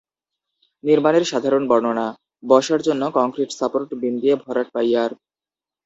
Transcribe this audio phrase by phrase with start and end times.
[0.83, 2.07] নির্মাণের সাধারণ বর্ণনা:
[2.43, 5.11] বসার জন্য কংক্রিট সাপোর্ট বিম দিয়ে ভরাট পাইয়ার।